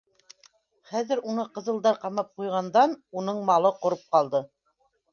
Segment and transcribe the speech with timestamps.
[0.91, 4.47] Хәзер уны ҡызылдар ҡамап ҡуйғандан кәйен, уның малы ҡороп ҡалды.